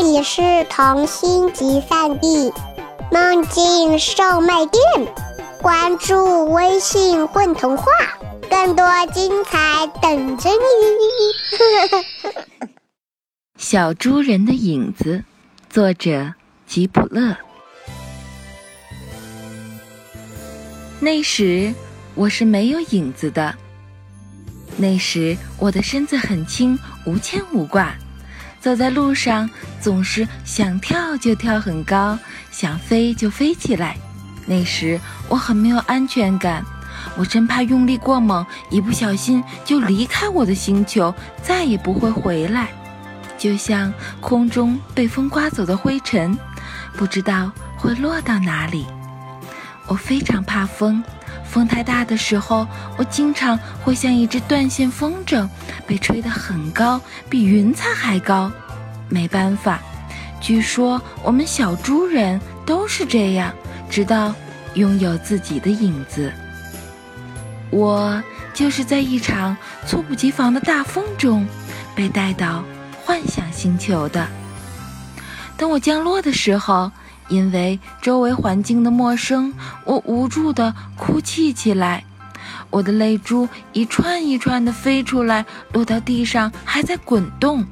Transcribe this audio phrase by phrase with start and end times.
[0.00, 0.40] 这里是
[0.70, 2.52] 童心集散地，
[3.10, 4.80] 梦境售卖店。
[5.60, 7.84] 关注微信“混童话”，
[8.48, 12.46] 更多精彩等着你。
[13.58, 15.24] 小猪人的影子，
[15.68, 16.32] 作者
[16.64, 17.36] 吉普勒。
[21.00, 21.74] 那时
[22.14, 23.52] 我是没有影子的。
[24.76, 27.92] 那时我的身子很轻，无牵无挂，
[28.68, 29.48] 走在路上
[29.80, 32.18] 总是想跳就跳很高，
[32.50, 33.96] 想飞就飞起来。
[34.44, 36.62] 那时我很没有安全感，
[37.16, 42.68] 我真怕用力过猛，一不小心就离开我的星球，再也不会回来。
[43.38, 46.38] 就像空中被风刮走的灰尘，
[46.92, 48.84] 不知道会落到哪里。
[49.86, 51.02] 我非常怕风。
[51.48, 52.66] 风太大的时候，
[52.96, 55.48] 我经常会像一只断线风筝，
[55.86, 58.52] 被吹得很高，比云彩还高。
[59.08, 59.80] 没办法，
[60.40, 63.52] 据说我们小猪人都是这样，
[63.88, 64.34] 直到
[64.74, 66.30] 拥有自己的影子。
[67.70, 71.46] 我就是在一场猝不及防的大风中，
[71.94, 72.62] 被带到
[73.04, 74.26] 幻想星球的。
[75.56, 76.92] 等我降落的时候。
[77.28, 79.52] 因为周围环境的陌生，
[79.84, 82.04] 我无助地哭泣起来。
[82.70, 87.64] 我的泪珠一串一串地飞出来，落到地上，还在滚动。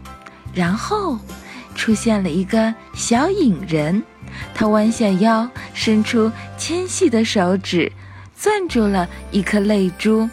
[0.55, 1.19] 然后，
[1.75, 4.03] 出现了一个小影人，
[4.55, 7.93] 他弯下腰，伸出纤细的手指，
[8.35, 10.29] 攥住了一颗泪珠，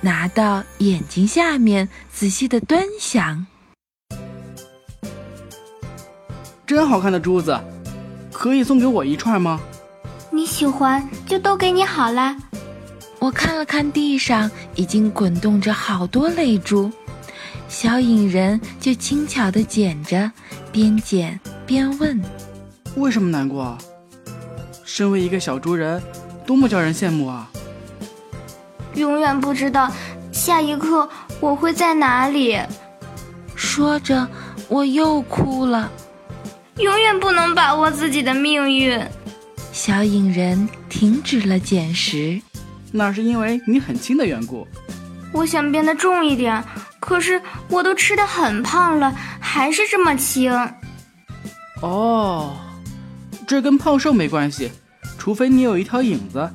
[0.00, 3.46] 拿到眼睛下面，仔细地端详。
[6.66, 7.60] 真好看的珠子。
[8.34, 9.60] 可以送给我一串吗？
[10.30, 12.36] 你喜欢就都给你好了。
[13.20, 16.90] 我看了看地上，已经滚动着好多泪珠，
[17.68, 20.30] 小影人就轻巧地捡着，
[20.72, 22.20] 边捡边问
[22.96, 23.78] ：“为什么难过？
[24.84, 26.02] 身为一个小猪人，
[26.44, 27.48] 多么叫人羡慕啊！
[28.94, 29.90] 永远不知道
[30.30, 31.08] 下一刻
[31.40, 32.58] 我会在哪里。”
[33.56, 34.28] 说着，
[34.68, 35.90] 我又哭了。
[36.78, 39.00] 永远不能把握自己的命运。
[39.72, 42.40] 小影人停止了捡食，
[42.92, 44.66] 那是因为你很轻的缘故。
[45.32, 46.62] 我想变得重一点，
[47.00, 50.52] 可是我都吃的很胖了，还是这么轻。
[51.80, 52.56] 哦，
[53.46, 54.70] 这跟胖瘦没关系，
[55.18, 56.48] 除非你有一条影子，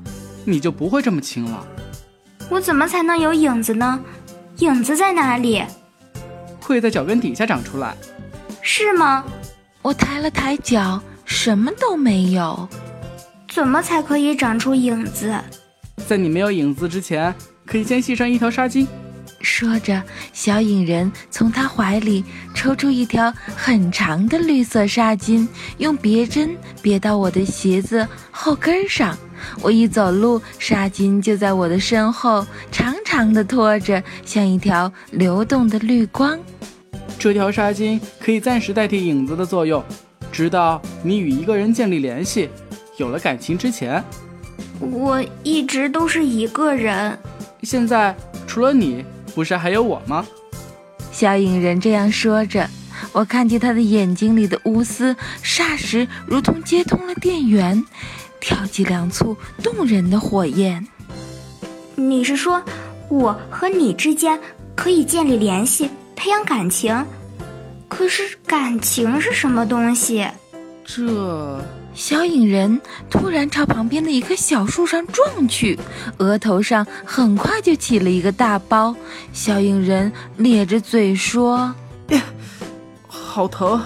[0.45, 1.65] 你就不会这么轻了。
[2.49, 3.99] 我怎么才能有影子呢？
[4.57, 5.63] 影子在哪里？
[6.61, 7.95] 会在脚跟底下长出来。
[8.61, 9.23] 是吗？
[9.81, 12.67] 我抬了抬脚，什么都没有。
[13.49, 15.33] 怎么才可以长出影子？
[16.07, 17.33] 在你没有影子之前，
[17.65, 18.85] 可以先系上一条纱巾。
[19.41, 20.03] 说着，
[20.33, 25.47] 小影人从他怀里抽出一条很长的绿色纱巾，
[25.77, 29.17] 用别针别到我的鞋子后跟上。
[29.61, 36.37] 我一走路，纱巾就在我的身后长长的拖着，像一条流动的绿光。
[37.19, 39.83] 这条纱巾可以暂时代替影子的作用，
[40.31, 42.49] 直到你与一个人建立联系，
[42.95, 44.01] 有了感情之前。
[44.79, 47.19] 我一直都是一个人。
[47.63, 48.15] 现在
[48.47, 49.03] 除了你，
[49.35, 50.25] 不是还有我吗？
[51.11, 52.65] 小影人这样说着，
[53.11, 55.13] 我看见他的眼睛里的乌丝，
[55.43, 57.83] 霎时如同接通了电源，
[58.39, 60.87] 跳起两簇动人的火焰。
[61.97, 62.63] 你是说，
[63.09, 64.39] 我和你之间
[64.73, 65.89] 可以建立联系？
[66.19, 67.05] 培养感情，
[67.87, 70.27] 可是感情是什么东西？
[70.83, 71.63] 这
[71.93, 75.79] 小影人突然朝旁边的一棵小树上撞去，
[76.17, 78.93] 额头上很快就起了一个大包。
[79.31, 81.73] 小影人咧着嘴说
[83.07, 83.81] ：“好疼！”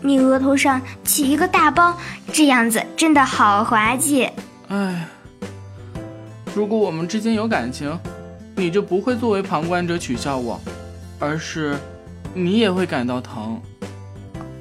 [0.00, 1.98] 你额头上起一个大包，
[2.32, 4.30] 这样子真的好滑稽。
[4.68, 5.08] 哎，
[6.54, 7.98] 如果我们之间有感情，
[8.54, 10.60] 你就不会作为旁观者取笑我。
[11.18, 11.76] 而是，
[12.34, 13.60] 你也会感到疼。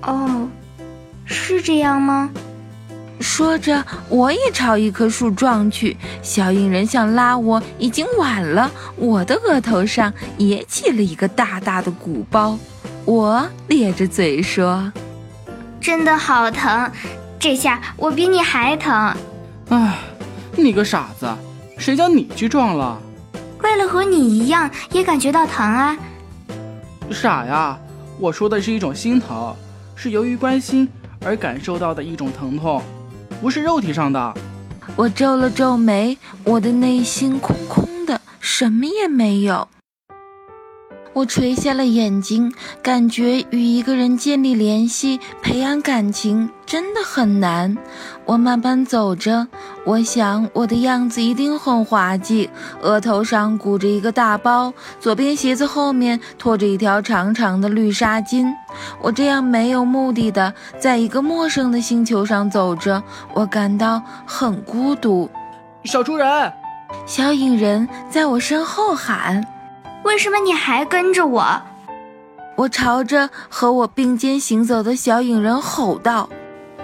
[0.02, 0.48] 哦，
[1.26, 2.30] 是这样吗？
[3.20, 5.96] 说着，我也朝一棵树撞去。
[6.22, 8.70] 小影人想拉我，已经晚了。
[8.98, 12.58] 我的额头上也起了一个大大的鼓包。
[13.06, 14.92] 我咧着嘴说
[15.80, 16.92] ：“真的好疼，
[17.40, 19.16] 这下我比你还疼。”
[19.70, 19.98] 哎，
[20.56, 21.28] 你个傻子，
[21.78, 23.00] 谁叫你去撞了？
[23.64, 25.98] 为了和你一样，也感觉到疼啊。
[27.12, 27.78] 傻呀！
[28.20, 29.56] 我说的是一种心疼，
[29.96, 30.88] 是由于关心
[31.24, 32.82] 而感受到的一种疼痛，
[33.42, 34.34] 不是肉体上的。
[34.96, 39.68] 我皱了皱眉，我的内心空空的，什么也没有。
[41.16, 42.54] 我垂下了眼睛，
[42.84, 47.78] 感觉与一个人建立联系、培养感情真的很难。
[48.26, 49.48] 我慢慢走着，
[49.86, 52.50] 我想我的样子一定很滑稽，
[52.82, 58.54] 额头上鼓着一个大包，左边鞋子后面拖着一条长长的绿纱巾。
[59.02, 63.02] 我这样没有目的的在一个陌生的星球上走着，
[63.34, 65.30] 我感到很孤独。
[65.86, 66.52] 小猪人，
[67.06, 69.42] 小影人在我身后喊。
[70.06, 71.62] 为什么你还跟着我？
[72.56, 76.30] 我朝着和我并肩行走的小影人吼道：“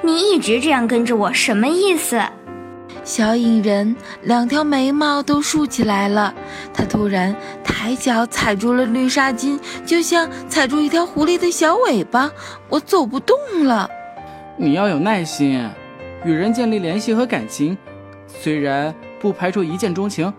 [0.01, 2.19] 你一直这样跟着我，什么意思？”
[3.05, 6.33] 小影人两条眉毛都竖起来了，
[6.73, 12.31] 他突然抬脚踩住了绿纱巾，就像踩住一条狐狸的小尾巴。
[12.69, 13.87] 我走不动了。
[14.57, 15.69] 你要有耐心，
[16.25, 17.77] 与人建立联系和感情，
[18.27, 20.33] 虽然不排除一见钟情，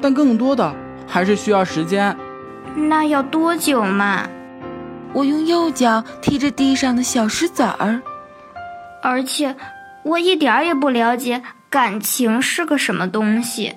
[0.00, 0.74] 但更多的。
[1.12, 2.16] 还是需要时间，
[2.74, 4.26] 那要多久嘛？
[5.12, 8.00] 我用右脚踢着地上的小石子儿，
[9.02, 9.54] 而且
[10.04, 13.74] 我一点儿也不了解感情是个什么东西。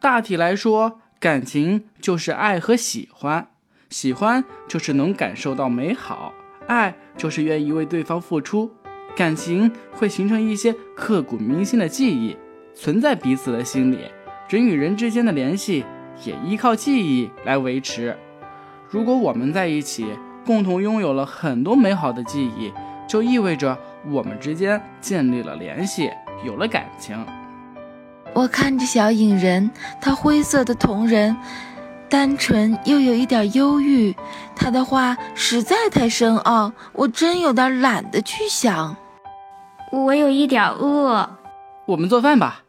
[0.00, 3.46] 大体来说，感情就是爱和喜欢，
[3.88, 6.34] 喜欢就是能感受到美好，
[6.66, 8.68] 爱就是愿意为对方付出，
[9.14, 12.36] 感情会形成一些刻骨铭心的记忆，
[12.74, 14.00] 存在彼此的心里。
[14.48, 15.84] 人与人之间的联系。
[16.24, 18.16] 也依靠记忆来维持。
[18.88, 20.06] 如果我们在一起，
[20.44, 22.72] 共同拥有了很多美好的记忆，
[23.08, 23.76] 就意味着
[24.08, 26.10] 我们之间建立了联系，
[26.44, 27.24] 有了感情。
[28.32, 29.70] 我看着小影人，
[30.00, 31.36] 他灰色的瞳仁，
[32.08, 34.14] 单纯又有一点忧郁。
[34.54, 38.96] 他的话实在太深奥，我真有点懒得去想。
[39.90, 41.38] 我有一点饿，
[41.86, 42.65] 我们做饭吧。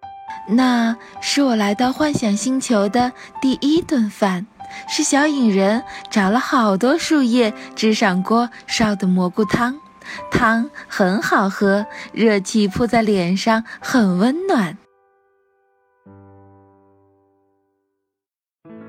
[0.50, 3.12] 那是我来到幻想星球的
[3.42, 4.48] 第一顿饭，
[4.88, 9.78] 是小影人找了好多树叶支上锅烧的蘑菇汤，
[10.32, 14.78] 汤很好喝，热气扑在脸上，很温暖。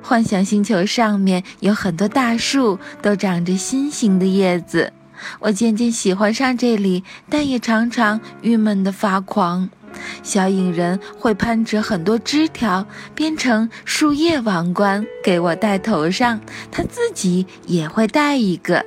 [0.00, 4.92] 幻想星球上面有很多大树，都长着心形的叶子，
[5.40, 9.68] 我渐渐喜欢上这里，但也常常郁闷的发狂。
[10.22, 18.84] 小影人会攀折很多枝条，编成树叶王冠给我戴头上，他自己也会戴一个。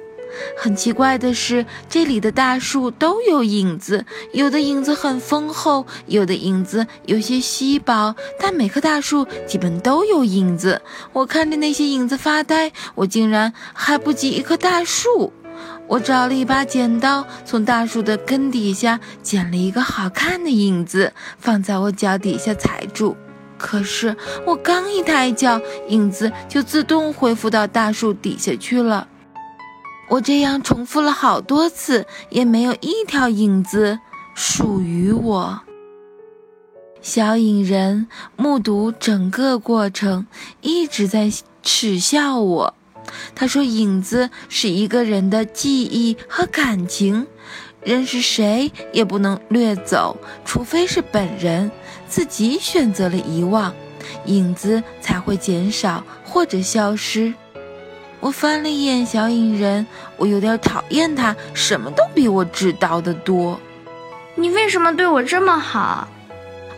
[0.58, 10.82] 很奇怪的是，这里的大树都有影子，有的影子很丰厚，有的影子有些稀薄，但每棵大树基本都有影子。
[11.12, 15.34] 我看着那些影子发呆，我竟然还不及一棵大树。
[15.88, 23.18] 我找了一把剪刀，从大树的根底下剪了一个好看的影子，放在我脚底下踩住。
[23.58, 29.08] 可是我刚一抬脚，影子就自动恢复到大树底下去了。
[30.10, 34.00] 我这样重复了好多次，也没有一条影子
[34.34, 35.62] 属于我。
[37.02, 40.28] 小影人目睹整个过程，
[40.62, 41.32] 一直在
[41.62, 42.74] 耻笑我。
[43.36, 47.28] 他说：“影子是一个人的记忆和感情，
[47.84, 51.72] 认识谁也不能掠走，除非是本人
[52.08, 53.74] 自己选择了遗忘，
[54.26, 57.34] 影子才会减少或者消失。”
[58.22, 63.60] 我翻了一眼小影人，我有点讨厌他，什么都比我知道的多。
[64.36, 66.08] 你为什么对我这么好？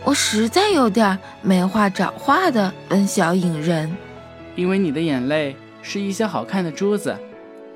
[0.04, 3.94] 我实在有点没话找话的问小影人
[4.56, 5.54] ：“因为你的眼泪。”
[5.86, 7.14] 是一些好看的珠子，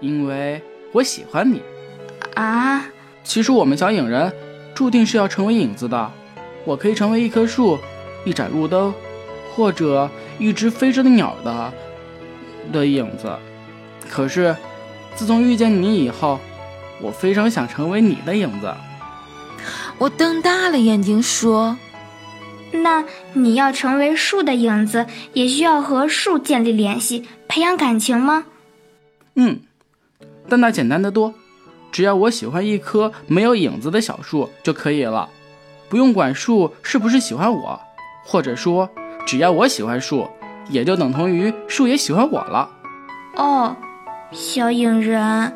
[0.01, 0.61] 因为
[0.93, 1.63] 我喜欢你
[2.35, 2.87] 啊！
[3.23, 4.33] 其实我们小影人
[4.75, 6.11] 注定是要成为影子的。
[6.65, 7.79] 我可以成为一棵树、
[8.25, 8.95] 一盏路灯，
[9.55, 11.73] 或者一只飞着的鸟的
[12.73, 13.31] 的影子。
[14.09, 14.57] 可是
[15.15, 16.41] 自从遇见你以后，
[17.03, 18.75] 我非常想成为你的影子。
[19.99, 21.77] 我瞪大了眼睛说
[22.71, 28.45] ：“那你要成为树的影子，也需要和树建立联系。”培养感情吗？
[29.37, 29.61] 嗯，
[30.49, 31.33] 但那简单的多，
[31.91, 35.29] 只要我喜欢一棵没有影子的小树就可以了，
[35.89, 37.81] 不用管树是不是喜欢我，
[38.25, 38.91] 或者说，
[39.27, 40.29] 只要我喜欢树，
[40.69, 42.69] 也就等同于树也喜欢我了。
[43.37, 43.75] 哦，
[44.31, 45.53] 小影人，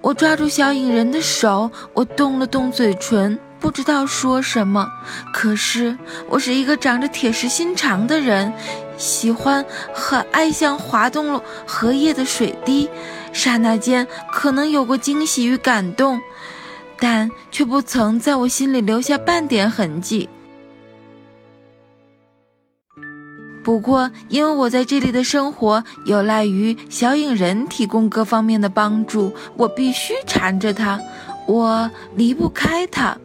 [0.00, 3.38] 我抓住小影人的手，我动了动嘴唇。
[3.60, 4.88] 不知道说什么，
[5.32, 5.96] 可是
[6.28, 8.52] 我是一个长着铁石心肠的人，
[8.96, 12.88] 喜欢和爱像滑动了荷叶的水滴，
[13.32, 16.20] 刹那间可能有过惊喜与感动，
[16.98, 20.28] 但却不曾在我心里留下半点痕迹。
[23.64, 30.98] 不过，因为我在这里的生活有赖于小影人提供各方面的帮助，我必须缠着他，
[31.46, 33.18] 我离不开他。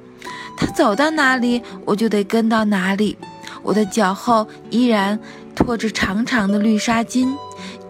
[0.57, 3.17] 他走到哪里，我就得跟到哪里。
[3.61, 5.17] 我的脚后依然
[5.55, 7.33] 拖着长长的绿纱巾。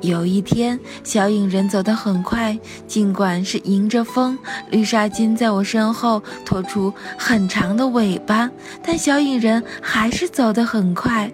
[0.02, 4.38] 有一天，小影人走得很快，尽管是迎着风，
[4.70, 8.52] 绿纱巾在我身后拖出很长的尾巴，
[8.86, 11.32] 但小影人还是走得很快，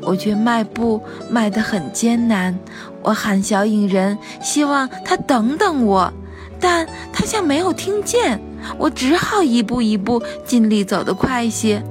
[0.00, 2.56] 我却迈步迈得很艰难。
[3.02, 6.10] 我喊小影人，希望他等等我，
[6.60, 8.40] 但他像没有听见，
[8.78, 11.82] 我只好一步一步尽力走得快些。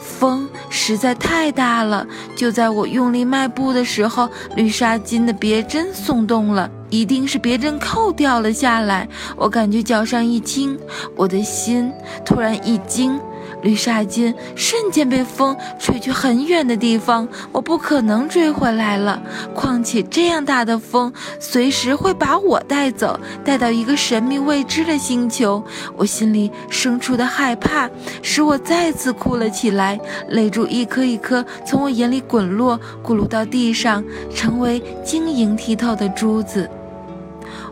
[0.00, 2.06] 风实在太大了，
[2.36, 9.08] 就在我用力迈步的时候，绿纱巾的别针松动了，一定是别针扣掉了下来。
[9.36, 10.78] 我感觉脚上一轻，
[11.16, 11.92] 我的心
[12.24, 13.18] 突然一惊。
[13.62, 19.22] 绿纱巾瞬间被风吹去很远的地方，我不可能追回来了。
[19.54, 25.62] 况且这样大的风，随时会把我带走，带到一个神秘未知的星球。
[25.96, 27.88] 我心里生出的害怕，
[28.20, 34.04] 使我再次哭了起来，泪珠一颗一颗从我眼里滚落，咕噜到地上，
[34.34, 36.68] 成为晶莹剔透的珠子。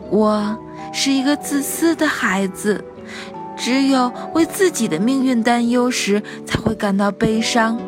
[0.09, 0.57] 我
[0.93, 2.85] 是一个自私的孩子。
[3.61, 7.79] 只有为自己的命运担忧时，才会感到悲伤。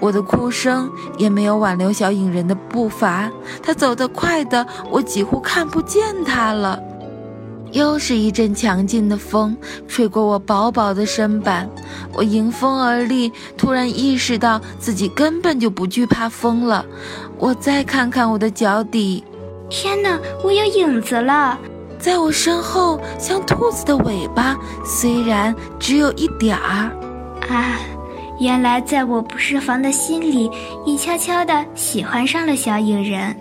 [0.00, 3.30] 我的哭声也没有挽留小影人的步伐，
[3.62, 6.82] 他走得快的，我几乎看不见他了。
[7.72, 11.68] 又是一阵强劲的风吹过我薄薄的身板，
[12.14, 16.84] 我迎风而立，突然意识到自己根本就不惧怕风了。
[17.38, 19.22] 我再看看我的脚底，
[19.68, 21.58] 天哪，我有影子了！
[22.02, 26.90] 在我身后，像兔子的尾巴，虽然只有一点儿。
[27.48, 27.78] 啊，
[28.40, 30.50] 原来在我不设防的心里，
[30.84, 33.36] 你悄悄地喜欢上了小影人。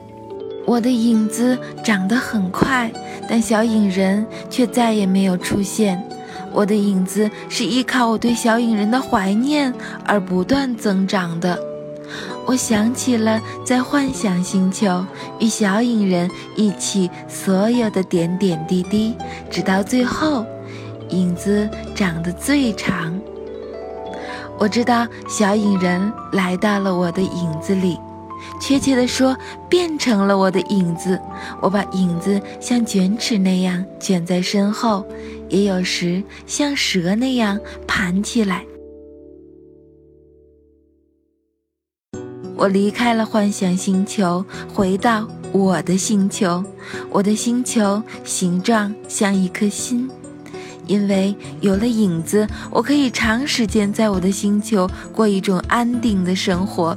[0.68, 2.92] 我的影子长得很快，
[3.28, 6.00] 但小影人却再也没有出现。
[6.54, 9.74] 我的影子是依靠我对小影人的怀念
[10.06, 11.58] 而不断增长的。
[12.46, 15.06] 我想起了在幻想星球
[15.40, 19.16] 与小影人一起所有的点点滴滴，
[19.50, 20.46] 直到最后，
[21.10, 23.18] 影子长得最长。
[24.60, 27.98] 我知道小影人来到了我的影子里，
[28.60, 29.36] 确切地说，
[29.70, 31.20] 变成了我的影子。
[31.62, 35.06] 我把影子像卷尺那样卷在身后，
[35.48, 38.64] 也有时像蛇那样盘起来。
[42.62, 46.64] 我离开了幻想星球，回到我的星球。
[47.10, 50.08] 我的星球形状像一颗心，
[50.86, 56.96] 因为有了影子，我可以长时间在我的星球过一种安定的生活。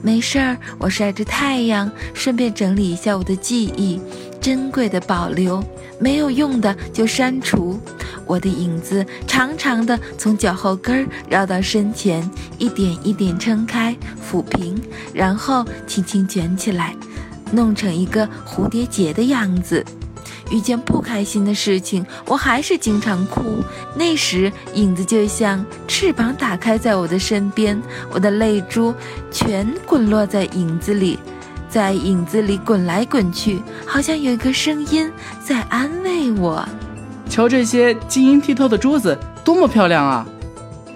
[0.00, 4.00] 没事儿，我晒着太阳，顺便整理一下我的记忆，
[4.40, 5.60] 珍贵的保留，
[5.98, 7.80] 没有用的就删除。
[8.26, 13.94] 我的影子长长的从脚后跟儿绕到身前，一点一点撑开、
[14.34, 14.76] 抚平，
[15.12, 16.96] 然后轻轻卷起来，
[17.52, 19.84] 弄成一个蝴蝶结的样子。
[20.50, 23.62] 遇见不开心的事情，我还是经常哭。
[23.94, 28.92] 那时，影子就像翅膀打开在我的身边，我的泪珠
[29.30, 31.16] 全滚落在影子里，
[31.68, 35.10] 在影子里滚来滚去，好像有一个声音
[35.40, 36.68] 在安慰我。
[37.30, 40.26] 瞧这些晶莹剔透的珠子，多么漂亮啊！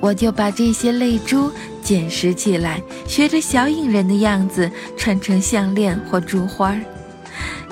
[0.00, 1.50] 我就把这些泪珠
[1.82, 6.76] 捡拾起来，学着小影人的样子串成项链或珠花。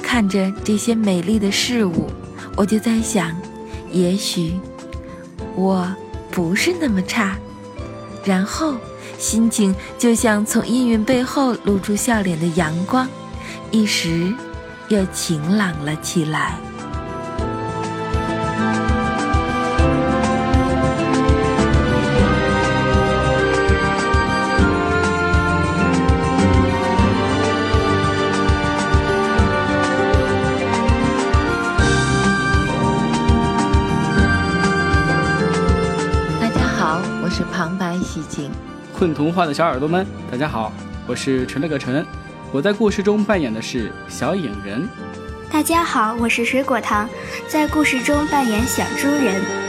[0.02, 2.10] 看着这些美丽的事物，
[2.56, 3.34] 我就在想，
[3.90, 4.58] 也许
[5.54, 5.88] 我
[6.30, 7.36] 不是那么差。
[8.24, 8.74] 然后，
[9.18, 13.08] 心情就像从阴云背后露出笑脸的阳光，
[13.70, 14.32] 一时
[14.88, 16.56] 又晴朗了起来。
[38.98, 40.72] 困童话的小耳朵们，大家好，
[41.06, 42.02] 我是陈了个陈，
[42.50, 44.88] 我在故事中扮演的是小影人。
[45.50, 47.06] 大家好，我是水果糖，
[47.46, 49.65] 在故事中扮演小猪人。